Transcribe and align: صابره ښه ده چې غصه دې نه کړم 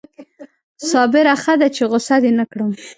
صابره 0.89 1.33
ښه 1.43 1.53
ده 1.61 1.67
چې 1.75 1.83
غصه 1.91 2.15
دې 2.23 2.31
نه 2.39 2.45
کړم 2.51 2.71